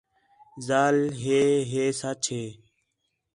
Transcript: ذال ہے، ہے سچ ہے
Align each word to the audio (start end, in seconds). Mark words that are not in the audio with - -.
ذال 0.67 0.97
ہے، 1.21 1.41
ہے 1.71 1.83
سچ 2.01 2.23
ہے 2.35 2.45